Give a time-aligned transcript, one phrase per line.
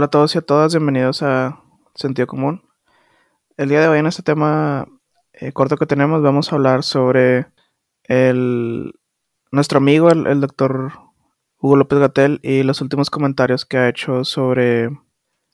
[0.00, 1.60] Hola a todos y a todas, bienvenidos a
[1.94, 2.62] Sentido Común.
[3.58, 4.88] El día de hoy en este tema
[5.34, 7.48] eh, corto que tenemos vamos a hablar sobre
[8.04, 8.94] el,
[9.52, 10.94] nuestro amigo, el, doctor
[11.58, 14.88] Hugo López Gatel, y los últimos comentarios que ha hecho sobre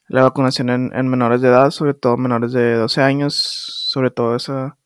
[0.06, 4.78] la vacunación en, menores de edad, sobre todo menores de 12 años, sobre todo esa,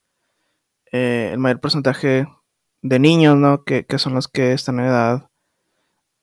[0.90, 2.26] eh, el mayor porcentaje
[2.80, 3.62] de niños, ¿no?
[3.64, 5.29] Que, que son los que están en edad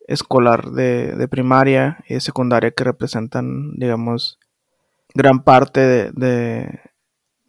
[0.07, 4.39] escolar de, primaria y de secundaria que representan, digamos,
[5.13, 6.79] gran parte de, de,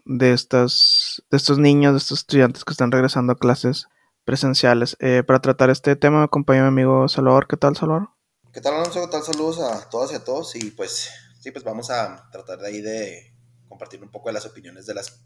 [0.05, 3.87] de, estas, de estos niños, de estos estudiantes que están regresando a clases
[4.25, 4.97] presenciales.
[5.01, 7.47] Eh, para tratar este tema me acompaña mi amigo Salvador.
[7.49, 8.11] ¿Qué tal, Salvador?
[8.53, 9.01] ¿Qué tal, Alonso?
[9.01, 9.23] ¿Qué tal?
[9.23, 10.55] Saludos a todas y a todos.
[10.57, 13.35] Y pues, sí, pues vamos a tratar de ahí de
[13.69, 15.23] compartir un poco de las opiniones de las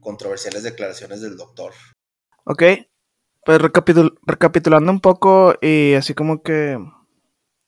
[0.00, 1.72] controversiales declaraciones del doctor.
[2.44, 2.62] Ok,
[3.48, 6.78] pues recapitulando un poco y así como que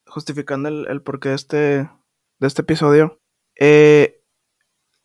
[0.06, 3.18] justificando el, porqué de este, de este episodio.
[3.58, 4.20] Eh,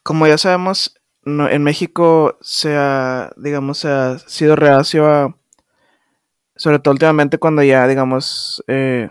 [0.03, 5.37] como ya sabemos, en México se ha, digamos, se ha sido reacio a,
[6.57, 9.07] sobre todo últimamente cuando ya, digamos, eh,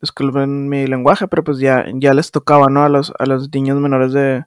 [0.00, 2.84] disculpen mi lenguaje, pero pues ya, ya les tocaba, ¿no?
[2.84, 4.44] A los, a los niños menores de,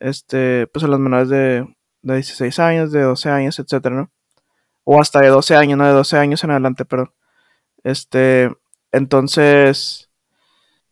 [0.00, 1.68] este, pues a los menores de,
[2.00, 4.10] de 16 años, de 12 años, etcétera, ¿no?
[4.84, 7.14] O hasta de 12 años, no de 12 años en adelante, pero
[7.84, 8.50] este,
[8.92, 10.10] entonces,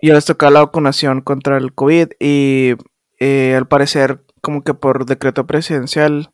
[0.01, 2.75] ya les tocaba la vacunación contra el COVID y
[3.21, 6.33] eh, al parecer, como que por decreto presidencial,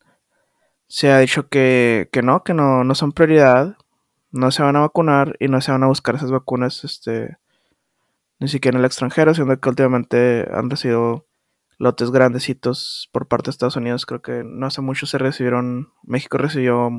[0.89, 3.77] se ha dicho que, que no, que no, no son prioridad,
[4.31, 7.37] no se van a vacunar y no se van a buscar esas vacunas, este,
[8.41, 11.27] ni siquiera en el extranjero, siendo que últimamente han recibido
[11.79, 14.07] lotes grandecitos por parte de Estados Unidos.
[14.07, 16.91] Creo que no hace mucho se recibieron, México recibió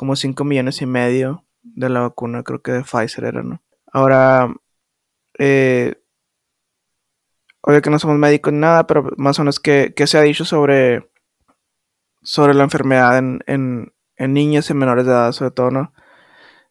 [0.00, 3.60] como 5 millones y medio de la vacuna, creo que de Pfizer era, ¿no?
[3.92, 4.50] Ahora,
[5.38, 6.00] eh,
[7.60, 10.46] obvio que no somos médicos ni nada, pero más o menos, ¿qué, se ha dicho
[10.46, 11.10] sobre,
[12.22, 15.92] sobre la enfermedad en, en, en, niños y menores de edad, sobre todo, ¿no?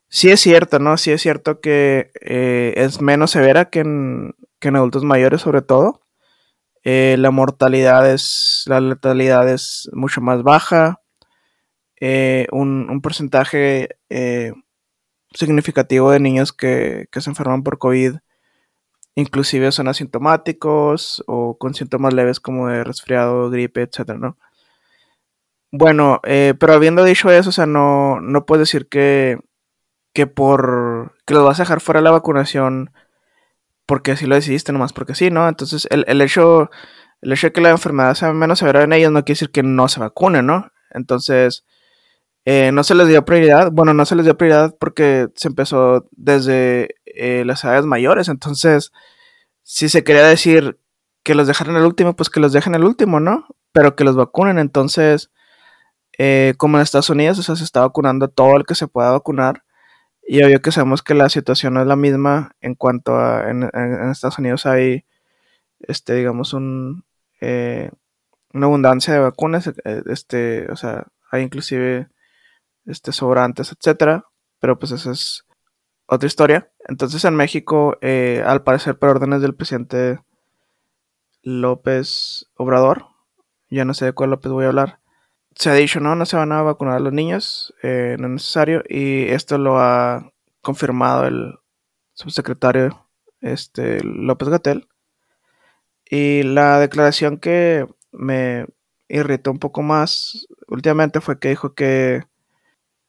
[0.08, 0.98] Sí es cierto, ¿no?
[0.98, 5.62] Sí es cierto que eh, es menos severa que en, que en adultos mayores, sobre
[5.62, 6.02] todo.
[6.84, 10.99] Eh, la mortalidad es, la letalidad es mucho más baja.
[12.02, 14.54] Eh, un, porcentaje eh,
[15.34, 18.18] significativo de niños que, se enferman por COVID,
[19.16, 24.16] inclusive son asintomáticos o con síntomas leves como de resfriado, gripe, etc.
[24.18, 24.38] ¿no?
[25.72, 29.40] Bueno, eh, pero habiendo dicho eso, o sea, no, no puedes decir que,
[30.14, 32.92] que por que los vas a dejar fuera la vacunación
[33.86, 35.48] porque así lo decidiste, nomás porque sí, ¿no?
[35.50, 36.70] Entonces, el, el hecho
[37.22, 39.64] el hecho de que la enfermedad sea menos severa en ellos no quiere decir que
[39.64, 40.72] no se vacunen, ¿no?
[40.92, 41.66] Entonces,
[42.46, 43.72] eh, no se les dio prioridad.
[43.72, 48.28] Bueno, no se les dio prioridad porque se empezó desde eh, las edades mayores.
[48.30, 48.92] Entonces,
[49.64, 50.80] si se quería decir
[51.24, 53.48] que los dejaran el último, pues que los dejen el último, ¿no?
[53.72, 54.60] Pero que los vacunen.
[54.60, 55.32] Entonces,
[56.18, 59.12] eh, como en Estados Unidos, o sea, se está vacunando todo el que se pueda
[59.12, 59.64] vacunar.
[60.28, 63.64] Y obvio que sabemos que la situación no es la misma en cuanto a en,
[64.12, 65.06] Estados Unidos hay,
[65.82, 67.06] este, digamos, un,
[67.42, 69.72] una abundancia de vacunas.
[70.08, 72.10] Este, o sea, hay inclusive
[72.90, 74.26] este, sobrantes, etcétera.
[74.60, 75.46] Pero pues esa es
[76.08, 76.72] otra historia.
[76.88, 80.20] Entonces en México, eh, al parecer por órdenes del presidente
[81.44, 83.06] López Obrador,
[83.70, 85.00] ya no sé de cuál López voy a hablar,
[85.56, 88.34] se ha dicho, no, no se van a vacunar a los niños, eh, no es
[88.34, 91.56] necesario, y esto lo ha confirmado el
[92.14, 93.08] subsecretario
[93.42, 94.88] este, López Gatel.
[96.10, 98.66] Y la declaración que me
[99.08, 102.24] irritó un poco más últimamente fue que dijo que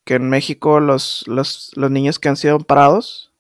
[0.04, 3.32] que en México los, los, niños que han sido amparados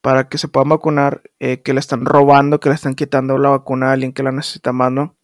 [0.00, 3.50] para que se puedan vacunar, eh, que le están robando, que le están quitando la
[3.50, 5.16] vacuna a alguien que la necesita más, ¿no?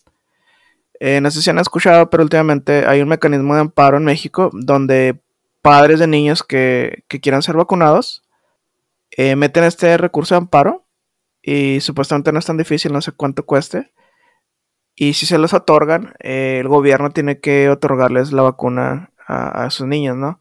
[1.00, 4.50] Eh, no sé si han escuchado, pero últimamente hay un mecanismo de amparo en México
[4.52, 5.20] donde
[5.62, 8.24] padres de niños que, quieran ser vacunados
[9.10, 10.86] eh, meten este recurso de amparo
[11.42, 13.92] y supuestamente no es tan difícil, no sé cuánto cueste.
[14.94, 20.16] Y si se los otorgan, el gobierno tiene que otorgarles la vacuna a, sus niños,
[20.16, 20.40] ¿no?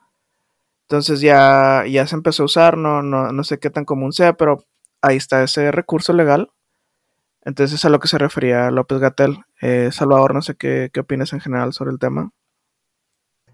[0.84, 4.66] Entonces ya, ya se empezó a usar, no, no, sé qué tan común sea, pero
[5.02, 6.52] ahí está ese recurso legal.
[7.42, 9.40] Entonces es a lo que se refería López Gatel.
[9.62, 12.32] Eh, Salvador, no sé qué, qué opinas en general sobre el tema.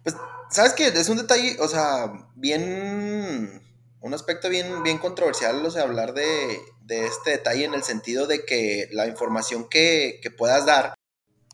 [0.03, 0.15] Pues,
[0.49, 0.87] ¿sabes qué?
[0.87, 3.61] Es un detalle, o sea, bien,
[4.01, 8.27] un aspecto bien, bien controversial, o sea, hablar de, de este detalle en el sentido
[8.27, 10.93] de que la información que, que puedas dar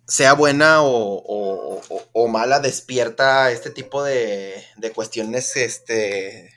[0.10, 4.62] sea buena o, mala, despierta este tipo de,
[4.94, 6.54] cuestiones, este,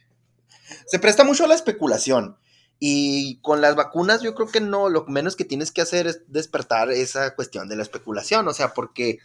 [0.86, 2.38] se presta mucho a la especulación.
[2.84, 6.22] Y con las vacunas yo creo que no, lo menos que tienes que hacer es
[6.26, 9.20] despertar esa cuestión de la especulación, o sea, porque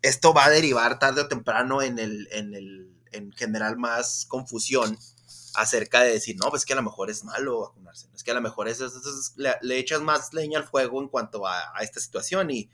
[0.00, 4.98] esto va a derivar tarde o temprano en el, en el, en general más confusión
[5.54, 8.34] acerca de decir, no, pues que a lo mejor es malo vacunarse, es que a
[8.34, 8.80] lo mejor es,
[9.36, 12.70] le, echas más leña al fuego en cuanto a, esta situación y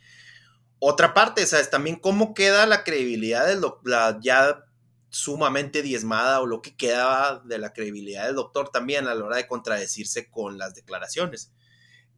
[0.81, 1.71] otra parte, ¿sabes?
[1.71, 4.65] También cómo queda la credibilidad de lo, la ya
[5.11, 9.37] sumamente diezmada o lo que queda de la credibilidad del doctor también a la hora
[9.37, 11.53] de contradecirse con las declaraciones.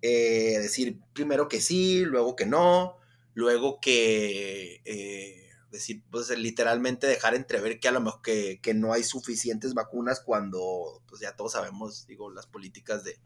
[0.03, 2.97] Eh, decir primero que sí, luego que no,
[3.35, 9.05] luego que eh, decir, pues literalmente dejar entrever que a lo mejor que, no hay
[9.05, 13.19] suficientes vacunas cuando pues ya todos sabemos, digo, las políticas de,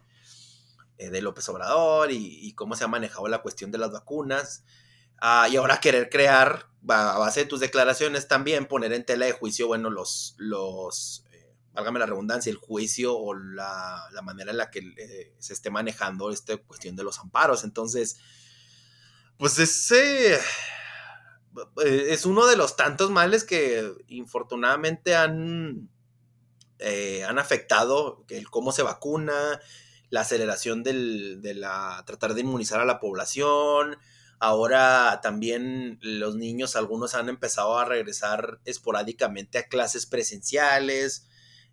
[0.99, 4.65] eh, de López Obrador y, y, cómo se ha manejado la cuestión de las vacunas.
[5.51, 9.67] Y ahora querer crear, a base de tus declaraciones también, poner en tela de juicio,
[9.67, 14.81] bueno, los, los eh, válgame la redundancia, el juicio o la, manera en la que
[14.81, 17.65] eh, se esté manejando esta cuestión de los amparos.
[17.65, 18.19] Entonces,
[19.39, 20.41] pues ese eh,
[22.09, 25.89] es uno de los tantos males que infortunadamente han,
[27.27, 29.59] han afectado el cómo se vacuna,
[30.11, 33.97] la aceleración del, de la, tratar de inmunizar a la población,
[34.47, 41.27] Ahora también los niños, algunos han empezado a regresar esporádicamente a clases presenciales.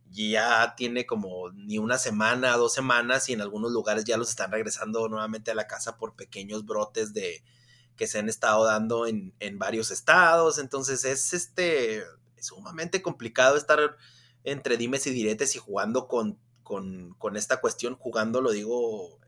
[0.10, 4.54] Ya tiene como ni una semana, dos semanas y en algunos lugares ya los están
[4.54, 7.44] regresando nuevamente a la casa por pequeños brotes de
[7.98, 10.58] que se han estado dando en, varios estados.
[10.58, 12.06] Entonces es este
[12.40, 13.98] sumamente complicado estar
[14.46, 19.20] entre dimes y diretes y jugando con, con, con esta cuestión, jugando, lo digo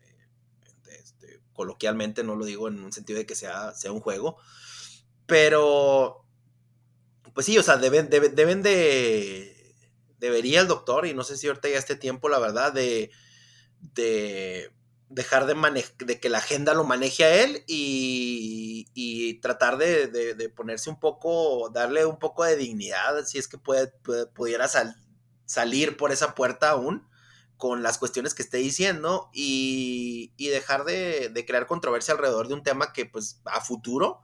[1.53, 4.37] coloquialmente, no lo digo en un sentido de que sea, sea un juego,
[5.25, 6.25] pero
[7.33, 9.75] pues sí, o sea, deben, deben, de,
[10.19, 13.09] debería el doctor, y no sé si ahorita ya este tiempo, la verdad, de,
[13.79, 14.71] de
[15.09, 20.49] dejar de, de que la agenda lo maneje a él y, y tratar de, de,
[20.49, 23.91] ponerse un poco, darle un poco de dignidad, si es que puede,
[24.33, 24.69] pudiera
[25.45, 27.07] salir por esa puerta aún
[27.63, 32.91] con las cuestiones que esté diciendo y, dejar de, crear controversia alrededor de un tema
[32.91, 34.19] que pues a futuro,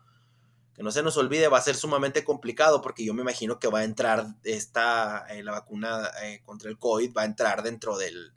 [0.73, 3.69] que no se nos olvide, va a ser sumamente complicado porque yo me imagino que
[3.69, 7.97] va a entrar esta, eh, la vacuna eh, contra el COVID, va a entrar dentro
[7.97, 8.33] del,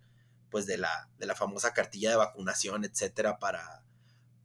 [0.51, 3.83] pues de la, de la famosa cartilla de vacunación, etcétera, para,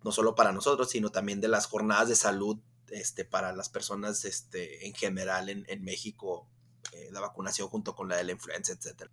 [0.04, 2.57] no solo para nosotros, sino también de las jornadas de salud
[2.89, 6.48] este, para las personas este, en general en, México,
[6.94, 9.12] eh, la vacunación junto con la de la influenza, etcétera.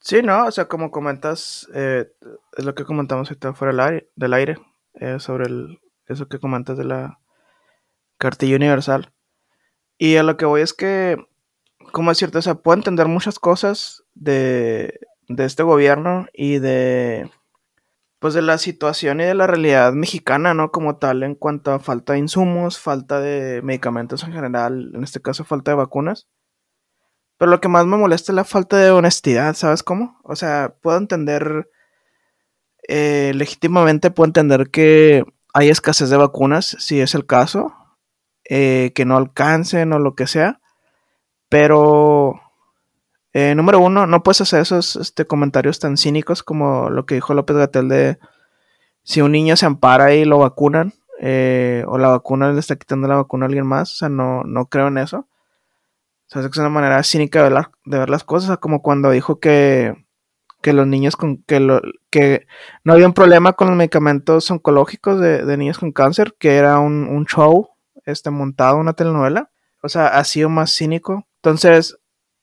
[0.00, 2.10] Sí, no, o sea, como comentas, eh,
[2.56, 4.58] es lo que comentamos ahorita fuera del aire, del aire
[4.94, 5.46] eh, sobre
[6.06, 7.20] eso que comentas de la
[8.16, 9.12] cartilla universal.
[9.98, 11.16] Y a lo que voy es que,
[11.92, 17.30] como es cierto, o sea, puedo entender muchas cosas de, de este gobierno y de,
[18.18, 20.70] pues de la situación y de la realidad mexicana, ¿no?
[20.70, 25.20] Como tal, en cuanto a falta de insumos, falta de medicamentos en general, en este
[25.20, 26.28] caso falta de vacunas.
[27.38, 30.18] Pero lo que más me molesta es la falta de honestidad, ¿sabes cómo?
[30.24, 31.70] O sea, puedo entender,
[32.88, 35.24] eh, legítimamente puedo entender que
[35.54, 37.72] hay escasez de vacunas, si es el caso,
[38.50, 40.60] eh, que no alcancen o lo que sea,
[41.48, 42.40] pero,
[43.32, 47.34] eh, número uno, no puedes hacer esos este, comentarios tan cínicos como lo que dijo
[47.34, 48.18] López Gatel de
[49.04, 53.16] si un niño se ampara y lo vacunan, o la vacuna le está quitando la
[53.16, 55.28] vacuna a alguien más, o sea, no, no creo en eso.
[56.28, 59.94] O sea, es una manera cínica de, de ver las cosas, como cuando dijo que,
[60.62, 61.80] los niños con que,
[62.10, 62.46] que
[62.84, 67.24] no había un problema con los medicamentos oncológicos de, niños con cáncer, que era un,
[67.24, 67.70] show
[68.04, 69.50] este, montado, una telenovela.
[69.82, 71.26] O sea, ha sido más cínico.
[71.36, 71.96] Entonces,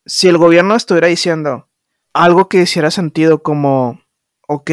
[0.07, 1.67] si el gobierno estuviera diciendo
[2.13, 4.01] algo que hiciera sentido como,
[4.47, 4.71] ok,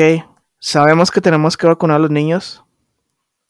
[0.58, 2.64] sabemos que tenemos que vacunar a los niños,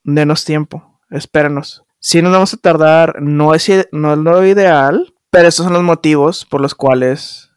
[0.02, 1.84] denos tiempo, espérenos.
[2.00, 5.82] Si nos vamos a tardar, no es, no es lo ideal, pero estos son los
[5.82, 7.50] motivos por los cuales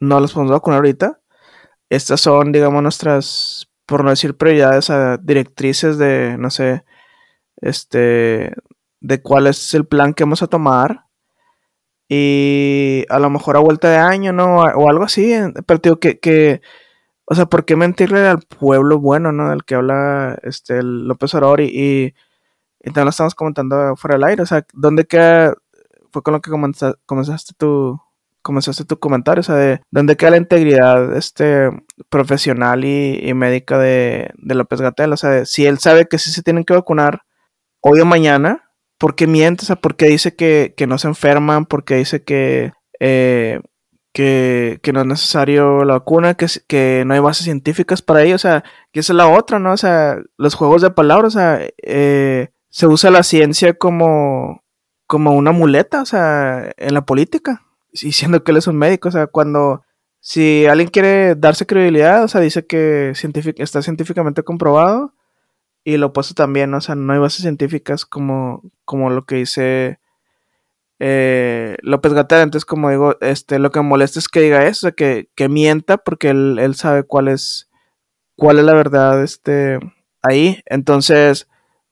[0.00, 1.18] no los podemos vacunar ahorita.
[1.88, 6.84] Estas son, digamos, nuestras, por no decir prioridades, a directrices de, no sé,
[7.62, 8.52] este,
[9.00, 11.06] de cuál es el plan que vamos a tomar.
[12.06, 14.60] Y a lo mejor a vuelta de año, ¿no?
[14.60, 15.32] O algo así.
[15.66, 16.60] Pero digo que, que
[17.24, 19.48] o sea, ¿por qué mentirle al pueblo bueno, ¿no?
[19.50, 22.14] Del que habla este, López Obrador y, y,
[22.80, 24.42] y también lo estamos comentando fuera del aire.
[24.42, 25.54] O sea, ¿dónde queda
[26.16, 26.50] fue con lo que
[27.04, 28.00] comenzaste tu,
[28.40, 31.68] comenzaste tu comentario, o sea, de dónde queda la integridad este,
[32.08, 36.42] profesional y, médica de, de, López Gatel, o sea, si él sabe que sí se
[36.42, 37.20] tienen que vacunar
[37.82, 39.64] hoy o mañana, ¿por qué miente?
[39.64, 41.66] O sea, ¿por qué dice que, no se enferman?
[41.66, 43.60] ¿Por qué dice que, eh,
[44.14, 48.36] que, que no es necesario la vacuna, que, que no hay bases científicas para ello,
[48.36, 49.72] o sea, que esa es la otra, ¿no?
[49.74, 54.62] O sea, los juegos de palabras, o sea, eh, se usa la ciencia como,
[55.06, 59.12] como una muleta, o sea, en la política, diciendo que él es un médico, o
[59.12, 59.84] sea, cuando
[60.20, 63.12] si alguien quiere darse credibilidad, o sea, dice que
[63.58, 65.14] está científicamente comprobado
[65.84, 70.00] y lo opuesto también, o sea, no hay bases científicas como, como lo que dice
[70.98, 74.92] eh, López Gatel, entonces como digo, este, lo que me molesta es que diga eso,
[74.94, 77.70] que, que mienta porque él, él, sabe cuál es,
[78.34, 79.78] cuál es la verdad este,
[80.22, 80.60] ahí.
[80.66, 81.48] Entonces,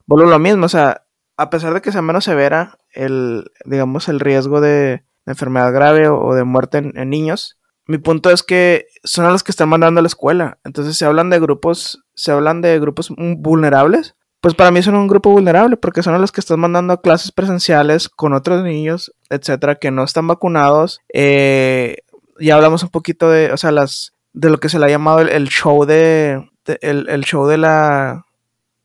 [0.06, 1.03] vuelvo lo mismo, o sea,
[1.36, 6.34] a pesar de que sea menos severa el, digamos, el riesgo de, enfermedad grave o,
[6.34, 10.02] de muerte en, niños, mi punto es que son a los que están mandando a
[10.02, 10.58] la escuela.
[10.64, 15.08] Entonces se hablan de grupos, se hablan de grupos vulnerables, pues para mí son un
[15.08, 19.76] grupo vulnerable porque son los que están mandando a clases presenciales con otros niños, etcétera,
[19.76, 21.00] que no están vacunados.
[21.14, 21.96] Eh,
[22.38, 25.20] ya hablamos un poquito de, o sea, las de lo que se le ha llamado
[25.20, 26.50] el, show de,
[26.82, 28.26] el, show de la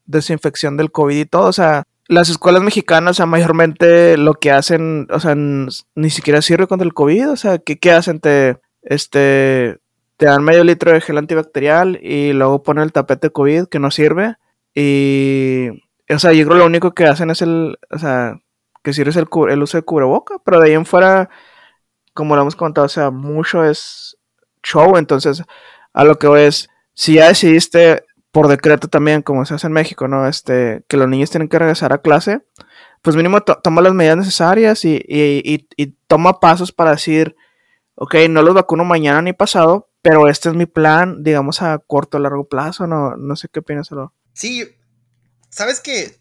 [0.05, 4.51] desinfección del COVID y todo, o sea, las escuelas mexicanas, o sea, mayormente lo que
[4.51, 8.19] hacen, o sea, ni siquiera sirve contra el COVID, o sea, ¿qué, qué hacen?
[8.19, 9.79] Te, este,
[10.17, 13.91] te dan medio litro de gel antibacterial y luego ponen el tapete COVID que no
[13.91, 14.37] sirve
[14.73, 15.69] y,
[16.09, 18.39] o sea, yo creo lo único que hacen es el, o sea,
[18.83, 21.29] que sirve es el, el uso de cubreboca, pero de ahí en fuera,
[22.15, 24.17] como lo hemos contado, o sea, mucho es
[24.63, 25.43] show, entonces,
[25.93, 29.73] a lo que voy es, si ya decidiste por decreto también, como se hace en
[29.73, 30.27] México, ¿no?
[30.27, 32.41] Este, que los niños tienen que regresar a clase,
[33.01, 37.35] pues mínimo toma las medidas necesarias y, y, y, toma pasos para decir,
[37.95, 42.17] ok, no los vacuno mañana ni pasado, pero este es mi plan, digamos, a corto
[42.17, 44.13] o largo plazo, no, no sé qué opinas, Solo.
[44.33, 44.75] Sí,
[45.49, 46.19] sabes que,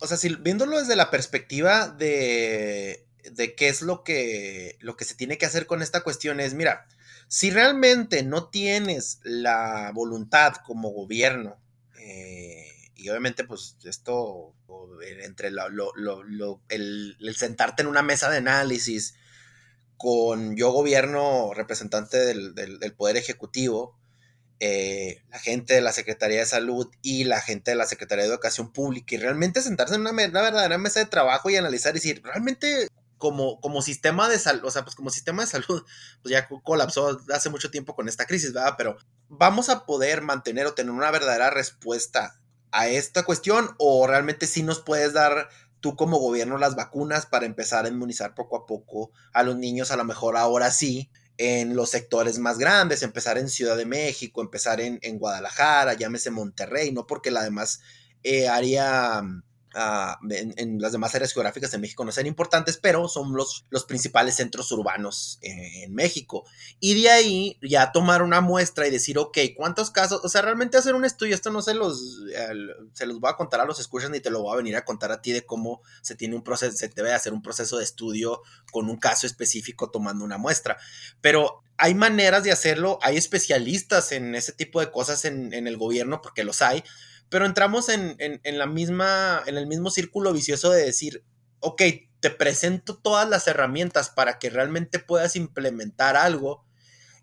[0.00, 5.04] o sea, si viéndolo desde la perspectiva de, de qué es lo que, lo que
[5.04, 6.86] se tiene que hacer con esta cuestión es, mira,
[7.28, 11.56] si realmente no tienes la voluntad como gobierno,
[11.98, 14.54] eh, y obviamente pues esto,
[15.16, 19.14] entre lo, el, sentarte en una mesa de análisis
[19.96, 23.96] con yo gobierno representante del, del Poder Ejecutivo,
[24.58, 28.30] eh, la gente de la Secretaría de Salud y la gente de la Secretaría de
[28.30, 32.22] Educación Pública y realmente sentarse en una, verdadera mesa de trabajo y analizar y decir,
[32.24, 35.84] realmente como, como sistema de salud, o sea, pues como sistema de salud,
[36.22, 38.74] pues ya colapsó hace mucho tiempo con esta crisis, ¿verdad?
[38.76, 38.96] Pero
[39.28, 42.40] vamos a poder mantener o tener una verdadera respuesta
[42.72, 45.48] a esta cuestión o realmente sí nos puedes dar
[45.80, 49.90] tú como gobierno las vacunas para empezar a inmunizar poco a poco a los niños,
[49.90, 54.40] a lo mejor ahora sí, en los sectores más grandes, empezar en Ciudad de México,
[54.40, 57.80] empezar en, en Guadalajara, llámese Monterrey, no porque la demás
[58.22, 58.48] eh,
[60.30, 64.36] en, las demás áreas geográficas de México no sean importantes, pero son los, los principales
[64.36, 66.44] centros urbanos en México.
[66.80, 70.20] Y de ahí ya tomar una muestra y decir, ok, ¿cuántos casos?
[70.24, 72.24] O sea, realmente hacer un estudio, esto no se los,
[72.92, 74.84] se los voy a contar a los escuchas ni te lo voy a venir a
[74.84, 77.84] contar a ti de cómo se tiene un proceso, se debe hacer un proceso de
[77.84, 78.42] estudio
[78.72, 80.78] con un caso específico tomando una muestra.
[81.20, 85.76] Pero hay maneras de hacerlo, hay especialistas en ese tipo de cosas en, en el
[85.76, 86.82] gobierno, porque los hay,
[87.28, 91.24] pero entramos en, la misma, en el mismo círculo vicioso de decir,
[91.60, 91.82] ok,
[92.20, 96.64] te presento todas las herramientas para que realmente puedas implementar algo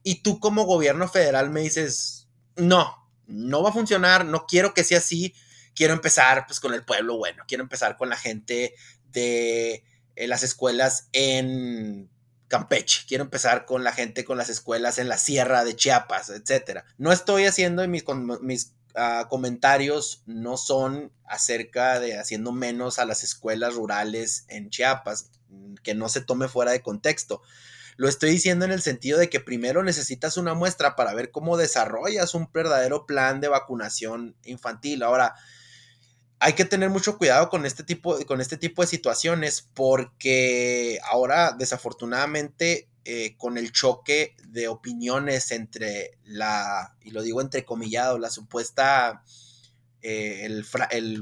[0.03, 4.83] y tú como gobierno federal me dices, no, no va a funcionar, no quiero que
[4.83, 5.33] sea así,
[5.74, 10.43] quiero empezar pues con el pueblo bueno, quiero empezar con la gente de eh, las
[10.43, 12.10] escuelas en
[12.50, 16.86] Campeche, quiero empezar con la gente con las escuelas en la sierra de Chiapas, etcétera.
[16.98, 18.03] No estoy haciendo mis
[18.95, 25.75] Ah, comentarios no son acerca de haciendo menos a las escuelas rurales en Chiapas, mm,
[25.81, 27.41] que no se tome fuera de contexto.
[27.97, 31.57] Lo estoy diciendo en el sentido de que primero necesitas una muestra para ver cómo
[31.57, 35.01] desarrollas un verdadero plan de vacunación infantil.
[35.01, 35.35] Ahora,
[36.39, 41.55] hay que tener mucho cuidado con este tipo, con este tipo de situaciones porque ahora
[41.57, 49.24] desafortunadamente eh, con el choque de opiniones entre la, y lo digo entrecomillado, la supuesta,
[50.01, 50.63] eh, el,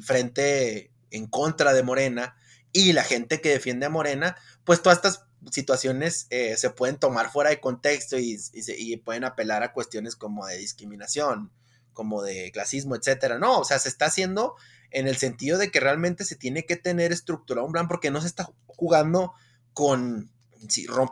[0.04, 2.36] frente en contra de Morena
[2.72, 7.32] y la gente que defiende a Morena, pues todas estas situaciones eh, se pueden tomar
[7.32, 11.52] fuera de contexto y, y, pueden apelar a cuestiones como de discriminación,
[11.94, 13.40] como de clasismo, etcétera.
[13.40, 14.56] No, o sea, se está haciendo
[14.92, 18.22] en el sentido de que realmente se tiene que tener estructurado un plan porque no
[18.22, 19.34] se está jugando
[19.74, 20.30] con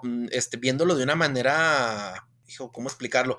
[0.04, 3.38] Mm, este, viéndolo de una manera, hijo, ¿cómo explicarlo?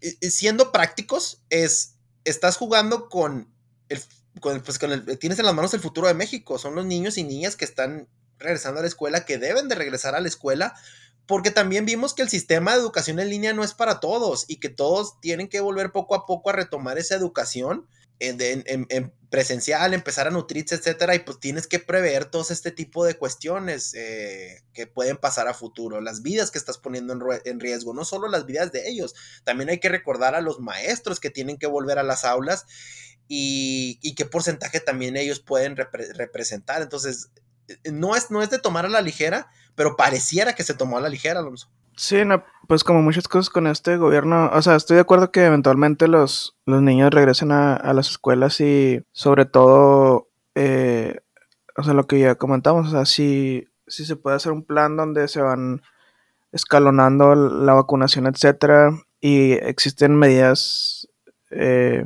[0.00, 3.52] E, e, siendo prácticos, es, estás jugando con
[3.88, 4.02] el,
[4.40, 7.56] pues con tienes en las manos el futuro de México, son los niños y niñas
[7.56, 8.08] que están
[8.38, 10.74] regresando a la escuela, que deben de regresar a la escuela,
[11.26, 14.56] porque también vimos que el sistema de educación en línea no es para todos y
[14.56, 17.86] que todos tienen que volver poco a poco a retomar esa educación
[18.20, 23.14] en, presencial, empezar a nutrirse, etcétera, y pues tienes que prever todo este tipo de
[23.14, 28.04] cuestiones eh, que pueden pasar a futuro, las vidas que estás poniendo en, riesgo, no
[28.04, 31.66] solo las vidas de ellos, también hay que recordar a los maestros que tienen que
[31.66, 32.66] volver a las aulas
[33.26, 36.82] y, qué porcentaje también ellos pueden representar.
[36.82, 37.30] Entonces,
[37.68, 40.98] eh, no es, no es de tomar a la ligera, pero pareciera que se tomó
[40.98, 41.70] a la ligera, Alonso.
[42.00, 42.16] Sí,
[42.66, 46.56] pues como muchas cosas con este gobierno, o sea, estoy de acuerdo que eventualmente los,
[46.64, 51.20] los niños regresen a, las escuelas y sobre todo, eh,
[51.76, 54.96] o sea, lo que ya comentamos, o sea, si, si se puede hacer un plan
[54.96, 55.82] donde se van
[56.52, 61.06] escalonando la vacunación, etcétera, y existen medidas
[61.50, 62.04] eh,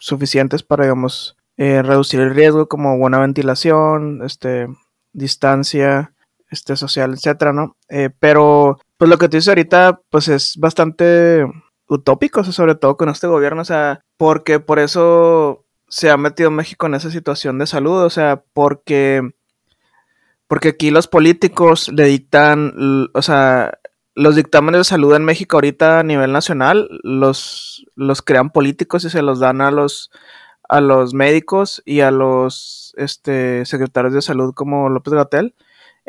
[0.00, 4.66] suficientes para, digamos, eh, reducir el riesgo como buena ventilación, este,
[5.12, 6.14] distancia,
[6.50, 7.76] este, social, etcétera, ¿no?
[8.18, 11.46] pero pues lo que tú dices ahorita, pues es bastante
[11.88, 16.84] utópico, sobre todo con este gobierno, o sea, porque por eso se ha metido México
[16.84, 19.22] en esa situación de salud, o sea, porque,
[20.46, 23.78] porque aquí los políticos le dictan, o sea,
[24.14, 29.08] los dictámenes de salud en México ahorita a nivel nacional los, los crean políticos y
[29.08, 30.10] se los dan a los,
[30.68, 35.54] a los médicos y a los este, secretarios de salud como López Gatel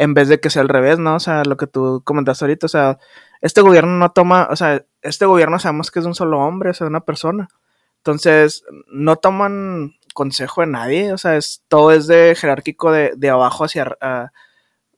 [0.02, 1.16] en vez de que sea al revés, ¿no?
[1.16, 2.98] O sea, lo que tú comentaste ahorita, o sea,
[3.40, 6.74] este gobierno no toma, o sea, este gobierno sabemos que es un solo hombre, o
[6.74, 7.50] sea, una persona.
[7.98, 13.30] Entonces, no toman consejo de nadie, o sea, es, todo es de jerárquico de, de
[13.30, 13.96] abajo hacia,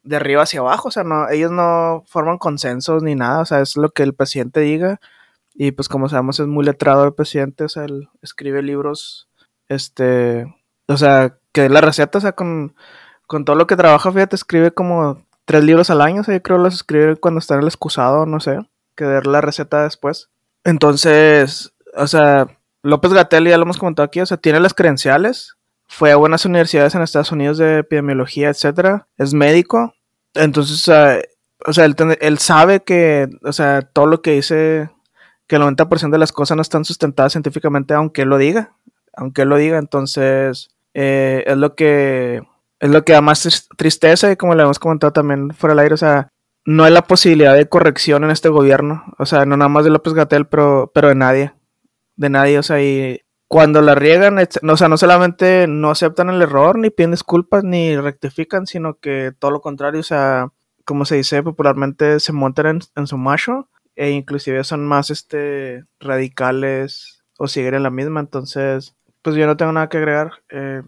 [0.03, 3.59] de arriba hacia abajo, o sea, no, ellos no forman consensos ni nada, o sea,
[3.59, 5.01] es lo que el presidente diga.
[5.53, 9.27] Y pues como sabemos es muy letrado el presidente, o sea, él escribe libros,
[9.67, 10.45] este,
[10.87, 12.75] o sea, que la receta, o sea, con
[13.27, 16.41] con todo lo que trabaja, fíjate, escribe como tres libros al año, o sea, yo
[16.41, 18.59] creo los escribe cuando está en el excusado, no sé,
[18.95, 20.29] que ver la receta después.
[20.63, 22.47] Entonces, o sea,
[22.81, 25.55] López Gatel, ya lo hemos comentado aquí, o sea, tiene las credenciales,
[25.87, 29.93] fue a buenas universidades en Estados Unidos de epidemiología, etcétera, es médico,
[30.33, 30.87] entonces,
[31.65, 34.89] o sea, él, él, sabe que, o sea, todo lo que dice,
[35.47, 38.73] que el 90% de las cosas no están sustentadas científicamente, aunque él lo diga,
[39.15, 42.41] aunque él lo diga, entonces, eh, es lo que
[42.83, 45.93] es lo que da más tristeza y como le hemos comentado también fuera del aire,
[45.93, 46.27] o sea,
[46.65, 49.89] no hay la posibilidad de corrección en este gobierno, o sea, no nada más de
[49.89, 51.53] López Gatel, pero, pero de nadie,
[52.17, 56.41] de nadie, o sea, y cuando la riegan, o sea, no solamente no aceptan el
[56.41, 60.49] error, ni piden disculpas, ni rectifican, sino que todo lo contrario, o sea,
[60.83, 67.23] como se dice popularmente, se montan en, su macho, e inclusive son más, este, radicales
[67.37, 70.81] o siguen en la misma, entonces, pues yo no tengo nada que agregar, eh,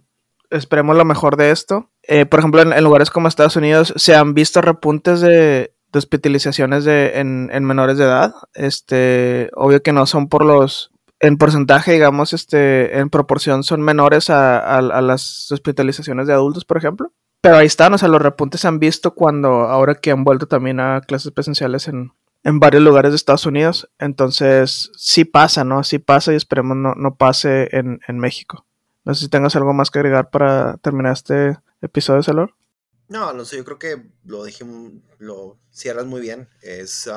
[0.55, 1.89] esperemos lo mejor de esto.
[2.03, 7.19] Eh, por ejemplo, en, lugares como Estados Unidos se han visto repuntes de, hospitalizaciones de,
[7.19, 8.33] en, menores de edad.
[8.53, 14.29] Este, obvio que no son por los, en porcentaje, digamos, este, en proporción son menores
[14.29, 17.11] a, las hospitalizaciones de adultos, por ejemplo.
[17.41, 20.47] Pero ahí están, o sea, los repuntes se han visto cuando, ahora que han vuelto
[20.47, 22.11] también a clases presenciales en,
[22.43, 23.89] varios lugares de Estados Unidos.
[23.99, 25.83] Entonces, sí pasa, ¿no?
[25.83, 28.64] Sí pasa y esperemos no, no pase en, en México.
[29.05, 32.55] No sé si tengas algo más que agregar para terminar este episodio, Salor.
[33.07, 34.65] No, sé, yo creo que lo dije,
[35.19, 36.49] lo cierras muy bien.
[36.61, 37.07] Es.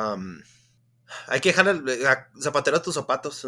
[1.27, 3.47] hay que dejar a zapatero a tus zapatos.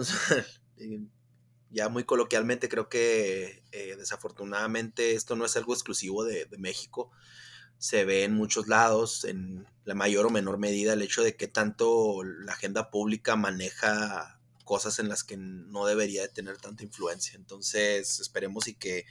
[1.71, 7.11] ya muy coloquialmente, creo que eh, desafortunadamente esto no es algo exclusivo de, de, México.
[7.77, 11.47] Se ve en muchos lados, en la mayor o menor medida, el hecho de que
[11.47, 14.40] tanto la agenda pública maneja
[14.71, 17.35] cosas en las que no debería de tener tanta influencia.
[17.35, 19.05] Entonces, esperemos y que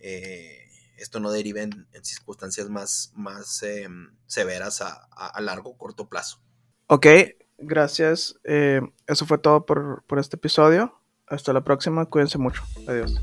[0.00, 6.42] eh, esto no derive en, circunstancias más, más em, severas a, largo o corto plazo.
[6.88, 7.06] Ok,
[7.56, 8.34] gracias.
[8.44, 11.00] Eh, eso fue todo por, por este episodio.
[11.26, 12.04] Hasta la próxima.
[12.04, 12.62] Cuídense mucho.
[12.86, 13.18] Adiós.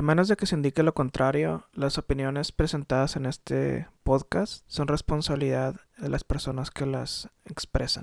[0.00, 4.88] Al menos de que se indique lo contrario, las opiniones presentadas en este podcast son
[4.88, 7.98] responsabilidad de las personas que las expresan.